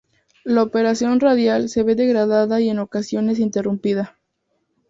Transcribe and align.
La 0.43 0.63
operación 0.63 1.19
radial 1.19 1.69
se 1.69 1.83
ve 1.83 1.93
degradada 1.93 2.59
y 2.59 2.69
en 2.69 2.79
ocasiones 2.79 3.37
interrumpida. 3.37 4.17